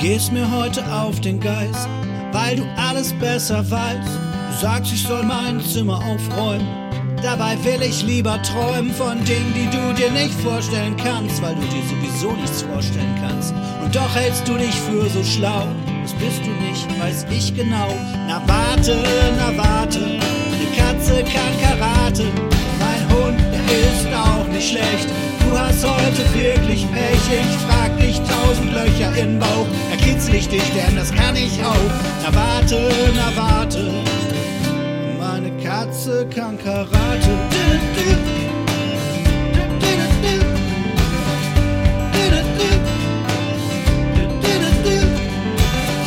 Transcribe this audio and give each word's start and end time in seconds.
gehst 0.00 0.32
mir 0.32 0.50
heute 0.50 0.82
auf 0.90 1.20
den 1.20 1.38
Geist, 1.38 1.88
weil 2.32 2.56
du 2.56 2.64
alles 2.76 3.12
besser 3.12 3.58
weißt. 3.70 4.08
Du 4.08 4.60
sagst, 4.60 4.92
ich 4.92 5.02
soll 5.02 5.22
mein 5.22 5.60
Zimmer 5.60 5.98
aufräumen. 5.98 6.66
Dabei 7.22 7.62
will 7.64 7.82
ich 7.82 8.02
lieber 8.02 8.40
träumen 8.42 8.94
von 8.94 9.22
Dingen, 9.24 9.52
die 9.54 9.68
du 9.76 9.92
dir 9.92 10.10
nicht 10.10 10.32
vorstellen 10.40 10.96
kannst, 10.96 11.42
weil 11.42 11.54
du 11.54 11.60
dir 11.60 11.82
sowieso 11.82 12.32
nichts 12.32 12.62
vorstellen 12.62 13.14
kannst. 13.20 13.52
Und 13.84 13.94
doch 13.94 14.14
hältst 14.14 14.48
du 14.48 14.56
dich 14.56 14.74
für 14.74 15.06
so 15.10 15.22
schlau. 15.22 15.66
Das 16.02 16.14
bist 16.14 16.40
du 16.46 16.50
nicht, 16.64 16.86
weiß 16.98 17.26
ich 17.30 17.54
genau. 17.54 17.88
Na 18.26 18.40
warte, 18.46 18.96
na 19.36 19.54
warte, 19.62 20.00
die 20.00 20.80
Katze 20.80 21.22
kann 21.24 21.52
Karate. 21.60 22.24
Mein 22.78 23.18
Hund, 23.18 23.40
ist 23.70 24.06
auch 24.14 24.46
nicht 24.48 24.70
schlecht. 24.70 25.08
Du 25.40 25.58
hast 25.58 25.84
heute 25.84 26.22
wirklich 26.34 26.86
Pech. 26.90 27.20
Ich 27.28 27.56
frag 27.66 27.79
Löcher 28.70 29.16
im 29.16 29.38
Bauch. 29.38 29.66
Da 29.90 29.96
kitzel 29.96 30.34
ich 30.34 30.48
dich, 30.48 30.62
denn 30.70 30.96
das 30.96 31.12
kann 31.12 31.36
ich 31.36 31.62
auch. 31.64 31.90
Na 32.22 32.34
warte, 32.34 32.90
na 33.14 33.36
warte. 33.36 33.90
Meine 35.18 35.50
Katze 35.62 36.26
kann 36.34 36.58
Karate. 36.58 37.30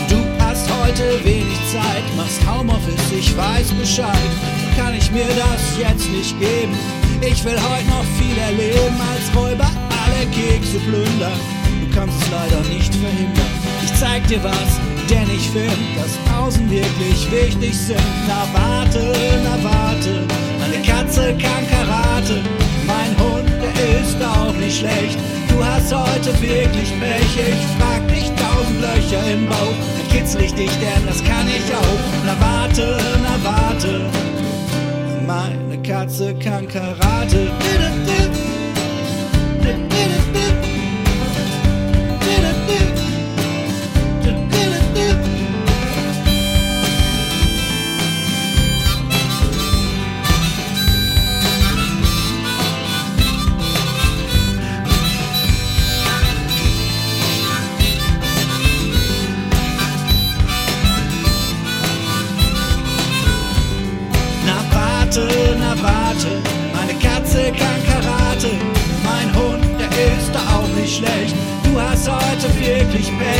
Du 0.10 0.18
hast 0.40 0.68
heute 0.70 1.26
wenig 1.26 1.58
Zeit, 1.72 2.04
machst 2.16 2.42
Homeoffice, 2.48 3.12
ich 3.18 3.36
weiß 3.36 3.72
Bescheid. 3.74 4.32
Kann 4.78 4.94
ich 4.96 5.12
mir 5.12 5.28
das 5.28 5.78
jetzt 5.80 6.10
nicht 6.10 6.40
geben? 6.40 6.78
Ich 7.22 7.44
will 7.46 7.54
heute 7.54 7.88
noch 7.88 8.06
viel 8.20 8.38
erleben, 8.38 9.00
als 9.12 9.36
Räuber 9.36 9.70
alle 9.90 10.26
Kekse 10.32 10.80
plündern. 10.80 11.63
Kannst 11.94 12.22
es 12.24 12.32
leider 12.32 12.62
nicht 12.70 12.94
verhindern. 12.96 13.54
Ich 13.84 13.94
zeig 13.94 14.26
dir 14.28 14.44
was, 14.44 14.80
denn 15.10 15.30
ich 15.30 15.48
find, 15.50 15.78
dass 15.96 16.18
Pausen 16.32 16.70
wirklich 16.70 17.32
wichtig 17.32 17.78
sind. 17.78 18.02
Na 18.28 18.48
warte, 18.52 19.14
na 19.44 19.64
warte, 19.64 20.26
meine 20.60 20.84
Katze 20.84 21.36
kann 21.38 21.64
Karate. 21.70 22.42
Mein 22.88 23.16
Hund, 23.20 23.50
der 23.62 24.02
ist 24.02 24.18
auch 24.24 24.54
nicht 24.54 24.80
schlecht. 24.80 25.20
Du 25.50 25.64
hast 25.64 25.94
heute 25.94 26.34
wirklich 26.42 26.92
Pech. 27.00 27.38
Ich 27.38 27.66
frag 27.80 28.08
dich 28.08 28.32
tausend 28.42 28.82
Löcher 28.82 29.32
im 29.32 29.48
Bauch. 29.48 29.78
Dann 29.98 30.08
kitzel 30.10 30.42
ich 30.42 30.54
dich, 30.54 30.72
denn 30.72 31.06
das 31.06 31.24
kann 31.24 31.48
ich 31.48 31.76
auch. 31.76 32.00
Na 32.26 32.36
warte, 32.40 32.98
na 33.22 33.52
warte. 33.52 34.10
Meine 35.28 35.82
Katze 35.84 36.34
kann 36.36 36.68
Karate. 36.68 37.03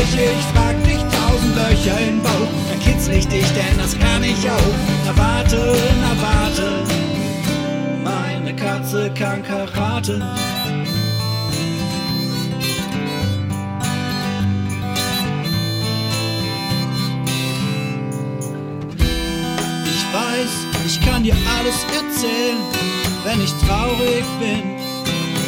Pech. 0.04 0.20
Ich 0.40 0.46
frag 0.54 0.84
dich 0.84 0.98
tausend 0.98 1.56
Löcher 1.56 2.00
im 2.08 2.22
Bauch. 2.22 2.52
Dann 2.70 2.80
kitzel 2.80 3.16
ich 3.16 3.28
dich, 3.28 3.46
denn 3.52 3.78
das 3.78 3.98
kann 3.98 4.24
ich 4.24 4.50
auch. 4.50 4.74
Na 5.06 5.18
warte, 5.18 5.76
na 6.02 6.12
warte, 6.22 6.84
meine 8.04 8.56
Katze 8.56 9.12
kann 9.18 9.44
Karate. 9.44 10.22
Ich 19.86 20.14
weiß, 20.14 20.52
ich 20.86 21.02
kann 21.06 21.24
dir 21.24 21.36
alles 21.58 21.86
erzählen. 21.86 22.58
Wenn 23.24 23.42
ich 23.42 23.54
traurig 23.66 24.26
bin, 24.40 24.76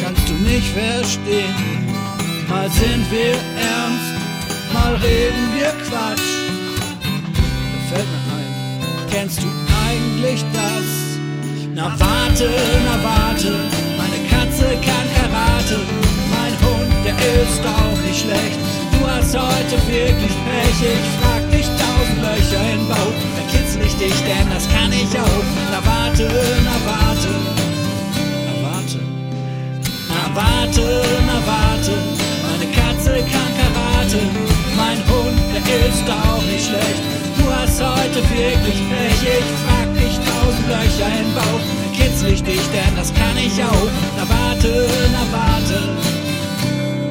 kannst 0.02 0.28
du 0.28 0.34
mich 0.34 0.70
verstehen. 0.70 1.54
Mal 2.48 2.70
sind 2.70 3.10
wir 3.10 3.32
ernst, 3.32 4.15
mal 4.86 4.94
reden 4.96 5.46
wir 5.54 5.72
Quatsch. 5.86 6.32
Da 7.72 7.78
fällt 7.88 8.08
mir 8.12 8.22
ein, 8.36 8.52
kennst 9.10 9.42
du 9.42 9.48
eigentlich 9.88 10.44
das? 10.52 10.86
Na 11.74 11.86
warte, 11.98 12.48
na 12.86 12.96
warte, 13.10 13.52
meine 14.00 14.20
Katze 14.30 14.66
kann 14.86 15.06
Karate. 15.16 15.78
Mein 16.34 16.54
Hund, 16.64 16.92
der 17.04 17.16
ist 17.42 17.62
auch 17.64 17.98
nicht 18.06 18.20
schlecht. 18.20 18.58
Du 18.92 19.06
hast 19.06 19.34
heute 19.36 19.76
wirklich 19.88 20.34
Pech. 20.46 20.80
Ich 20.80 21.20
frag 21.20 21.25
Löcher 40.96 41.20
im 41.20 41.34
Bauch. 41.34 41.60
Ich 42.28 42.42
dich, 42.42 42.62
denn 42.68 42.96
das 42.96 43.12
kann 43.14 43.36
ich 43.36 43.62
auch. 43.62 43.88
Na 44.16 44.28
warte, 44.28 44.88
na 45.12 45.38
warte, 45.38 45.88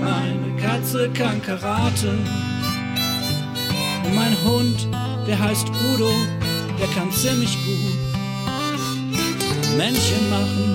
meine 0.01 0.61
Katze 0.61 1.09
kann 1.11 1.41
Karate. 1.41 2.17
Und 4.03 4.15
mein 4.15 4.35
Hund, 4.43 4.87
der 5.27 5.39
heißt 5.39 5.67
Udo, 5.93 6.11
der 6.79 6.87
kann 6.87 7.11
ziemlich 7.11 7.57
gut 7.63 7.97
Männchen 9.77 10.29
machen 10.29 10.74